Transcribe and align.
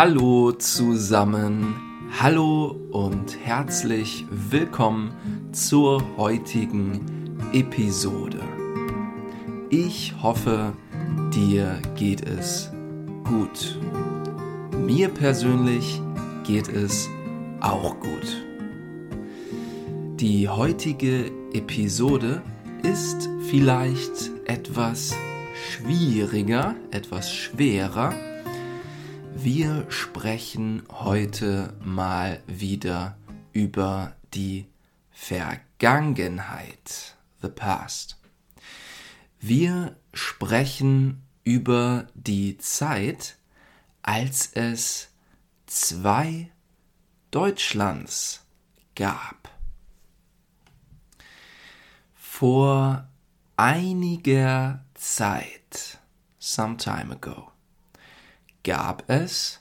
Hallo 0.00 0.52
zusammen, 0.52 1.74
hallo 2.20 2.76
und 2.92 3.36
herzlich 3.42 4.26
willkommen 4.30 5.10
zur 5.50 6.00
heutigen 6.16 7.00
Episode. 7.52 8.38
Ich 9.70 10.14
hoffe, 10.22 10.72
dir 11.34 11.82
geht 11.96 12.24
es 12.28 12.70
gut. 13.24 13.76
Mir 14.86 15.08
persönlich 15.08 16.00
geht 16.46 16.68
es 16.68 17.08
auch 17.58 17.98
gut. 17.98 18.36
Die 20.20 20.48
heutige 20.48 21.32
Episode 21.52 22.40
ist 22.84 23.28
vielleicht 23.50 24.30
etwas 24.44 25.16
schwieriger, 25.56 26.76
etwas 26.92 27.34
schwerer. 27.34 28.14
Wir 29.40 29.88
sprechen 29.88 30.82
heute 30.90 31.72
mal 31.80 32.42
wieder 32.48 33.16
über 33.52 34.16
die 34.34 34.66
Vergangenheit, 35.12 37.16
the 37.40 37.46
past. 37.46 38.16
Wir 39.38 39.96
sprechen 40.12 41.22
über 41.44 42.08
die 42.14 42.58
Zeit, 42.58 43.38
als 44.02 44.50
es 44.54 45.14
zwei 45.66 46.50
Deutschlands 47.30 48.44
gab. 48.96 49.56
Vor 52.16 53.06
einiger 53.56 54.84
Zeit, 54.94 56.00
some 56.40 56.76
time 56.76 57.14
ago, 57.14 57.52
gab 58.68 59.08
es 59.08 59.60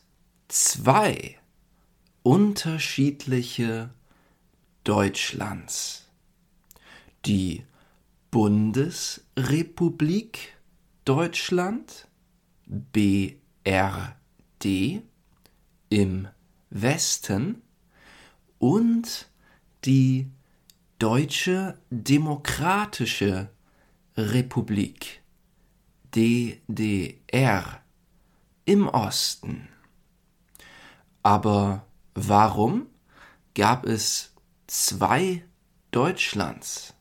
zwei 0.49 1.39
unterschiedliche 2.23 3.89
Deutschlands. 4.83 6.09
Die 7.25 7.63
Bundesrepublik 8.31 10.57
Deutschland 11.05 12.09
BRD 12.65 13.37
im 15.87 16.27
Westen 16.69 17.61
und 18.59 19.29
die 19.85 20.29
Deutsche 20.99 21.79
Demokratische 21.89 23.51
Republik 24.17 25.21
DDR 26.13 27.86
im 28.67 28.87
Osten. 28.89 29.69
Aber 31.23 31.87
warum 32.13 32.85
gab 33.55 33.85
es 33.85 34.33
zwei 34.67 35.43
Deutschlands? 35.91 36.93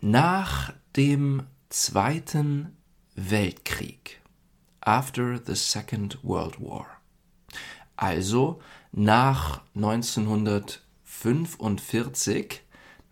Nach 0.00 0.74
dem 0.96 1.46
Zweiten 1.70 2.76
Weltkrieg, 3.14 4.20
after 4.80 5.40
the 5.42 5.54
Second 5.54 6.18
World 6.22 6.60
War, 6.60 6.86
also 7.96 8.60
nach 8.92 9.62
1945, 9.74 12.60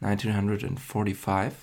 1945, 0.02 1.54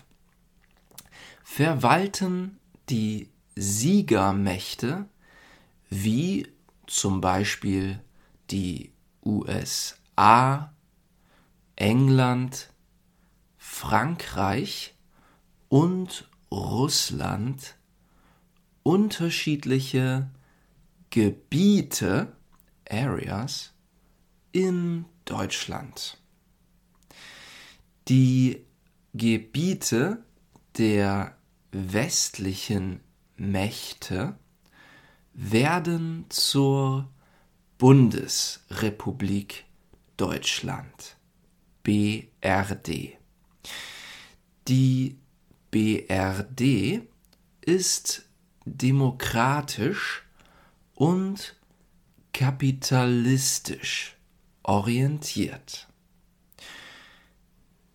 verwalten 1.44 2.60
die 2.90 3.30
Siegermächte 3.60 5.08
wie 5.90 6.48
zum 6.86 7.22
Beispiel 7.22 8.00
die 8.52 8.92
USA, 9.26 10.72
England, 11.76 12.70
Frankreich 13.58 14.96
und 15.70 16.30
Russland 16.52 17.76
unterschiedliche 18.84 20.30
Gebiete, 21.10 22.34
Areas, 22.90 23.74
in 24.52 25.06
Deutschland. 25.26 26.20
Die 28.08 28.66
Gebiete 29.14 30.24
der 30.78 31.36
westlichen 31.72 33.02
Mächte 33.38 34.38
werden 35.34 36.26
zur 36.30 37.08
Bundesrepublik 37.78 39.66
Deutschland 40.18 41.18
BRD. 41.84 43.18
Die 44.68 45.18
BRD 45.72 47.02
ist 47.62 48.26
demokratisch 48.66 50.26
und 50.96 51.56
kapitalistisch 52.34 54.18
orientiert. 54.64 55.88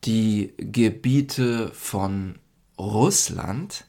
Die 0.05 0.55
Gebiete 0.57 1.73
von 1.75 2.39
Russland 2.79 3.85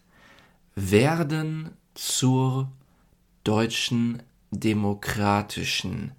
werden 0.76 1.78
zur 1.94 2.72
Deutschen 3.44 4.24
Demokratischen 4.52 6.14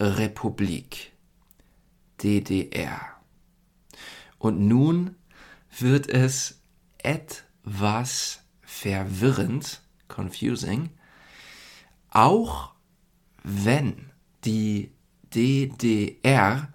Republik 0.00 1.12
DDR. 2.22 3.00
Und 4.38 4.60
nun 4.60 5.16
wird 5.78 6.08
es 6.08 6.60
etwas 6.98 8.42
verwirrend, 8.62 9.82
confusing, 10.08 10.90
auch 12.10 12.72
wenn 13.42 14.10
die 14.44 14.92
DDR 15.34 16.72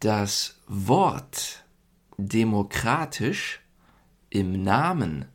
das 0.00 0.60
Wort 0.66 1.64
demokratisch 2.16 3.60
im 4.30 4.62
Namen 4.62 5.26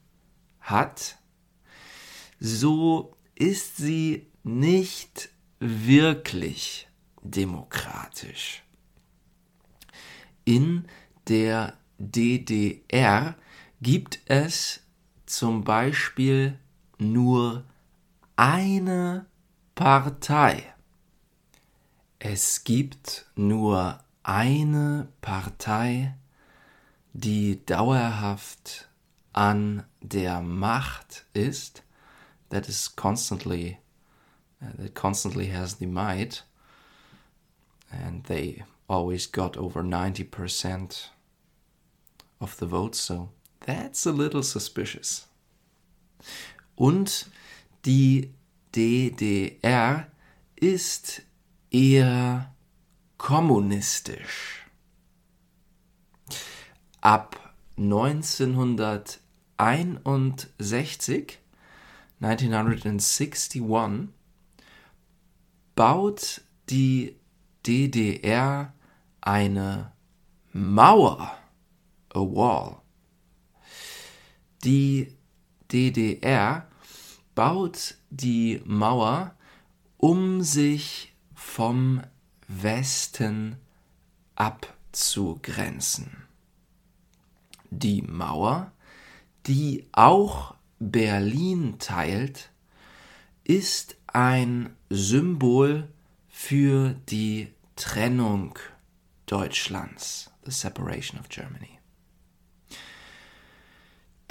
hat, 0.64 1.18
so 2.40 3.16
ist 3.36 3.78
sie 3.78 4.28
nicht 4.44 5.30
wirklich 5.60 6.88
demokratisch. 7.22 8.64
In 10.46 10.88
der 11.28 11.78
DDR 11.98 13.36
gibt 13.82 14.20
es 14.26 14.82
zum 15.26 15.64
Beispiel 15.64 16.60
nur 16.98 17.64
eine 18.36 19.26
Partei. 19.76 20.74
Es 22.20 22.64
gibt 22.64 23.26
nur 23.36 24.04
eine 24.24 25.08
Partei, 25.22 26.16
die 27.14 27.66
dauerhaft 27.66 28.90
an 29.34 29.86
der 30.02 30.42
Macht 30.42 31.26
ist, 31.34 31.84
that 32.50 32.68
is 32.70 32.88
constantly 32.88 33.80
uh, 34.62 34.68
that 34.78 34.94
constantly 34.94 35.48
has 35.48 35.76
the 35.76 35.86
might, 35.86 36.44
and 37.92 38.24
they 38.26 38.64
always 38.88 39.26
got 39.26 39.58
over 39.58 39.84
90% 39.84 41.08
of 42.40 42.58
the 42.58 42.66
votes, 42.66 43.00
so 43.00 43.30
that's 43.62 44.06
a 44.06 44.12
little 44.12 44.44
suspicious. 44.44 45.28
Und 46.76 47.26
die 47.86 48.34
DDR 48.74 50.08
ist 50.56 51.22
eher 51.72 52.54
kommunistisch. 53.18 54.66
Ab 57.02 57.54
1961, 59.58 61.40
1961, 62.20 63.62
baut 65.76 66.42
die 66.70 67.16
DDR 67.66 68.74
eine 69.22 69.92
Mauer, 70.52 71.38
a 72.14 72.20
wall. 72.20 72.82
Die 74.64 75.16
DDR 75.72 76.68
baut 77.36 77.96
die 78.10 78.62
Mauer, 78.66 79.36
um 79.98 80.42
sich 80.42 81.16
vom 81.34 82.02
Westen 82.48 83.58
abzugrenzen. 84.36 86.28
Die 87.72 88.02
Mauer, 88.02 88.72
die 89.48 89.88
auch 89.92 90.56
Berlin 90.80 91.76
teilt, 91.80 92.52
ist 93.44 93.98
ein 94.08 94.76
Symbol 94.90 95.88
für 96.30 96.96
die 97.10 97.50
Trennung 97.76 98.58
Deutschlands, 99.26 100.32
the 100.46 100.52
separation 100.52 101.20
of 101.20 101.30
Germany. 101.30 101.80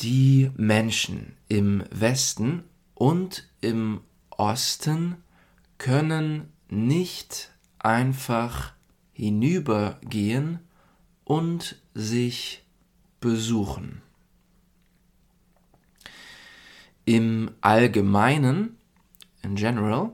Die 0.01 0.51
Menschen 0.57 1.37
im 1.49 1.85
Westen 1.91 2.65
und 2.95 3.49
im 3.61 4.01
Osten 4.31 5.23
können 5.79 6.53
nicht 6.69 7.51
einfach 7.79 8.73
hinübergehen 9.13 10.61
und 11.25 11.77
sich 11.95 12.65
besuchen. 13.21 14.02
Im 17.05 17.51
Allgemeinen, 17.61 18.77
in 19.43 19.57
general, 19.57 20.13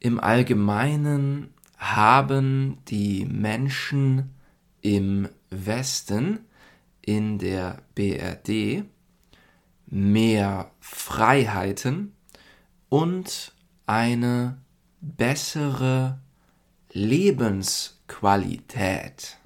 im 0.00 0.20
Allgemeinen 0.20 1.52
haben 1.76 2.78
die 2.88 3.26
Menschen 3.26 4.30
im 4.80 5.28
Westen 5.50 6.40
in 7.02 7.38
der 7.38 7.82
BRD 7.94 8.84
mehr 9.86 10.70
Freiheiten 10.80 12.14
und 12.88 13.52
eine 13.86 14.58
bessere 15.00 16.18
Lebensqualität. 16.92 19.38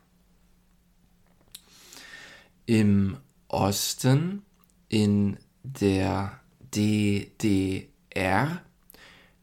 Im 2.66 3.16
Osten 3.48 4.42
in 4.88 5.38
der 5.62 6.40
DDR 6.74 8.62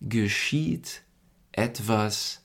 geschieht 0.00 1.02
etwas 1.52 2.42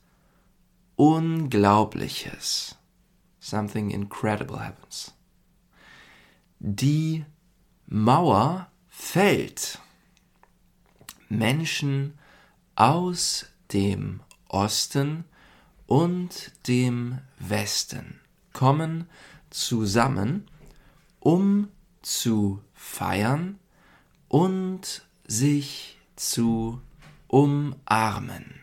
Unglaubliches. 0.95 2.78
Something 3.39 3.91
incredible 3.91 4.59
happens. 4.59 5.13
Die 6.59 7.25
Mauer 7.87 8.69
fällt. 8.89 9.79
Menschen 11.29 12.17
aus 12.75 13.45
dem 13.71 14.21
Osten 14.47 15.25
und 15.85 16.51
dem 16.67 17.19
Westen 17.39 18.19
kommen 18.53 19.07
zusammen, 19.49 20.47
um 21.19 21.69
zu 22.01 22.61
feiern 22.73 23.59
und 24.27 25.05
sich 25.27 25.97
zu 26.15 26.81
umarmen. 27.27 28.59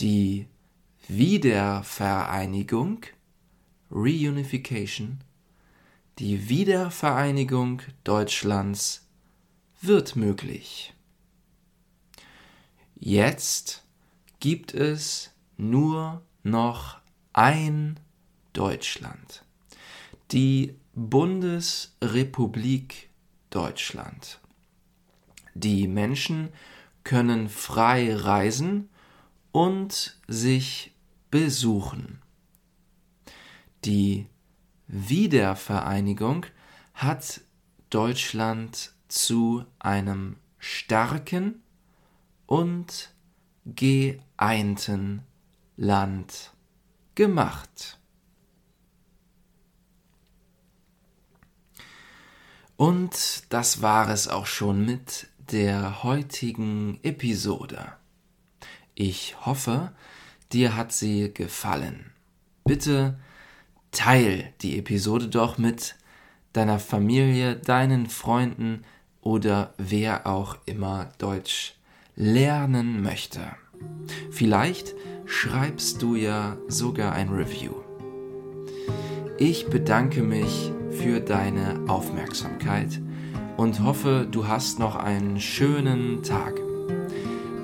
Die 0.00 0.46
Wiedervereinigung, 1.08 3.00
Reunification, 3.90 5.18
die 6.18 6.48
Wiedervereinigung 6.48 7.82
Deutschlands 8.04 9.08
wird 9.80 10.14
möglich. 10.14 10.94
Jetzt 12.94 13.82
gibt 14.38 14.74
es 14.74 15.32
nur 15.56 16.22
noch 16.44 17.00
ein 17.32 17.98
Deutschland, 18.52 19.44
die 20.30 20.76
Bundesrepublik 20.94 23.10
Deutschland. 23.50 24.38
Die 25.54 25.88
Menschen 25.88 26.50
können 27.02 27.48
frei 27.48 28.14
reisen 28.14 28.88
und 29.50 30.16
sich 30.28 30.91
besuchen. 31.32 32.22
Die 33.84 34.28
Wiedervereinigung 34.86 36.46
hat 36.94 37.40
Deutschland 37.90 38.92
zu 39.08 39.64
einem 39.80 40.36
starken 40.58 41.62
und 42.46 43.12
geeinten 43.64 45.22
Land 45.76 46.52
gemacht. 47.14 47.98
Und 52.76 53.44
das 53.48 53.80
war 53.80 54.10
es 54.10 54.28
auch 54.28 54.46
schon 54.46 54.84
mit 54.84 55.28
der 55.38 56.02
heutigen 56.02 57.00
Episode. 57.02 57.92
Ich 58.94 59.46
hoffe, 59.46 59.92
dir 60.52 60.76
hat 60.76 60.92
sie 60.92 61.32
gefallen. 61.32 62.12
Bitte 62.64 63.18
teil 63.90 64.52
die 64.62 64.78
Episode 64.78 65.28
doch 65.28 65.58
mit 65.58 65.96
deiner 66.52 66.78
Familie, 66.78 67.56
deinen 67.56 68.06
Freunden 68.06 68.84
oder 69.20 69.74
wer 69.78 70.26
auch 70.26 70.56
immer 70.66 71.10
Deutsch 71.18 71.74
lernen 72.16 73.02
möchte. 73.02 73.40
Vielleicht 74.30 74.94
schreibst 75.24 76.02
du 76.02 76.14
ja 76.14 76.56
sogar 76.68 77.12
ein 77.12 77.30
Review. 77.30 77.72
Ich 79.38 79.66
bedanke 79.66 80.22
mich 80.22 80.72
für 80.90 81.20
deine 81.20 81.80
Aufmerksamkeit 81.88 83.00
und 83.56 83.82
hoffe, 83.82 84.26
du 84.30 84.46
hast 84.46 84.78
noch 84.78 84.96
einen 84.96 85.40
schönen 85.40 86.22
Tag. 86.22 86.60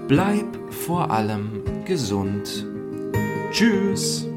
Bleib 0.08 0.72
vor 0.72 1.10
allem 1.10 1.62
gesund. 1.84 2.66
Tschüss. 3.50 4.27